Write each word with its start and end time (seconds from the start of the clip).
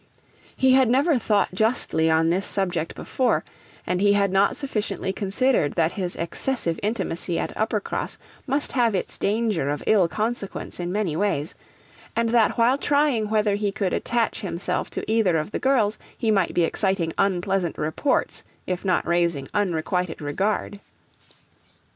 He 0.55 0.73
had 0.73 0.89
never 0.89 1.19
thought 1.19 1.53
justly 1.53 2.09
on 2.09 2.31
this 2.31 2.47
subject 2.47 2.95
before, 2.95 3.43
and 3.85 4.01
he 4.01 4.13
had 4.13 4.31
not 4.33 4.57
sufficiently 4.57 5.13
considered 5.13 5.73
that 5.75 5.91
his 5.91 6.15
excessive 6.15 6.79
intimacy 6.81 7.37
at 7.37 7.55
Uppercross 7.55 8.17
must 8.47 8.71
have 8.71 8.95
its 8.95 9.15
danger 9.19 9.69
of 9.69 9.83
ill 9.85 10.07
consequence 10.07 10.79
in 10.79 10.91
many 10.91 11.15
ways; 11.15 11.53
and 12.15 12.29
that 12.29 12.57
while 12.57 12.79
trying 12.79 13.29
whether 13.29 13.53
he 13.53 13.71
could 13.71 13.93
attach 13.93 14.41
himself 14.41 14.89
to 14.89 15.05
either 15.11 15.37
of 15.37 15.51
the 15.51 15.59
girls, 15.59 15.99
he 16.17 16.31
might 16.31 16.55
be 16.55 16.63
exciting 16.63 17.13
unpleasant 17.19 17.77
reports 17.77 18.43
if 18.65 18.83
not 18.83 19.05
raising 19.05 19.47
unrequited 19.53 20.19
regard. 20.19 20.79